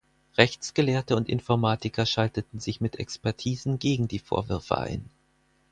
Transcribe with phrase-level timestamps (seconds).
[0.35, 5.07] Rechtsgelehrte und Informatiker schalteten sich mit Expertisen gegen die Vorwürfe ein.